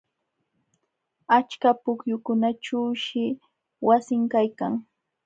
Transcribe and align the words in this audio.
Achka 1.37 1.69
pukyukunaćhuushi 1.81 3.23
wasin 3.87 4.23
kaykan. 4.31 4.73